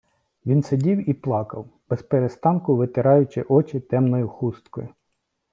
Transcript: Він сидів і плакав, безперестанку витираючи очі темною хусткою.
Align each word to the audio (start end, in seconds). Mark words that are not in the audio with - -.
Він 0.45 0.63
сидів 0.63 1.09
і 1.09 1.13
плакав, 1.13 1.69
безперестанку 1.89 2.75
витираючи 2.75 3.41
очі 3.41 3.79
темною 3.79 4.27
хусткою. 4.29 4.89